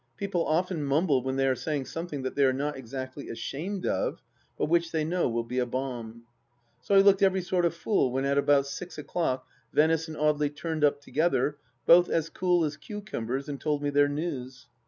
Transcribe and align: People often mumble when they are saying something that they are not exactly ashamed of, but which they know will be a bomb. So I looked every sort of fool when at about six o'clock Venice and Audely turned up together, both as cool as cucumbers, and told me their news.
People 0.17 0.43
often 0.47 0.83
mumble 0.83 1.21
when 1.21 1.35
they 1.35 1.47
are 1.47 1.53
saying 1.53 1.85
something 1.85 2.23
that 2.23 2.33
they 2.33 2.43
are 2.43 2.51
not 2.51 2.75
exactly 2.75 3.29
ashamed 3.29 3.85
of, 3.85 4.19
but 4.57 4.65
which 4.65 4.91
they 4.91 5.05
know 5.05 5.29
will 5.29 5.43
be 5.43 5.59
a 5.59 5.65
bomb. 5.67 6.23
So 6.81 6.95
I 6.95 7.01
looked 7.01 7.21
every 7.21 7.43
sort 7.43 7.65
of 7.65 7.75
fool 7.75 8.11
when 8.11 8.25
at 8.25 8.35
about 8.39 8.65
six 8.65 8.97
o'clock 8.97 9.47
Venice 9.71 10.07
and 10.07 10.17
Audely 10.17 10.55
turned 10.55 10.83
up 10.83 11.01
together, 11.01 11.57
both 11.85 12.09
as 12.09 12.29
cool 12.31 12.65
as 12.65 12.77
cucumbers, 12.77 13.47
and 13.47 13.61
told 13.61 13.83
me 13.83 13.91
their 13.91 14.09
news. 14.09 14.65